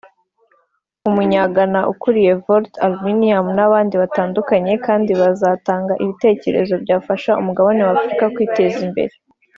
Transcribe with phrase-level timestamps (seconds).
[1.09, 9.13] umunyagana ukuriye Volta Aluminium n’abandi batandukanye kandi bazatanga ibitekerezo byafasha umugabane w’Afurika kwiteza imbere